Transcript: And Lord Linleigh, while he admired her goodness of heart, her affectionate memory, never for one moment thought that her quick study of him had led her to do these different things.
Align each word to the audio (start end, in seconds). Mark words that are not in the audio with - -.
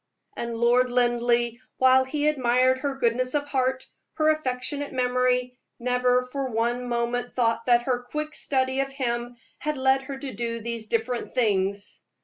And 0.35 0.55
Lord 0.55 0.89
Linleigh, 0.89 1.59
while 1.77 2.05
he 2.05 2.27
admired 2.27 2.79
her 2.79 2.95
goodness 2.97 3.35
of 3.35 3.45
heart, 3.49 3.85
her 4.13 4.31
affectionate 4.33 4.91
memory, 4.91 5.59
never 5.77 6.25
for 6.25 6.47
one 6.49 6.85
moment 6.89 7.35
thought 7.35 7.67
that 7.67 7.83
her 7.83 8.01
quick 8.01 8.33
study 8.33 8.79
of 8.79 8.91
him 8.93 9.35
had 9.59 9.77
led 9.77 10.01
her 10.01 10.17
to 10.17 10.33
do 10.33 10.59
these 10.59 10.87
different 10.87 11.35
things. 11.35 12.03